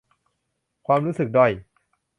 [0.87, 1.51] ความรู้สึกด้อย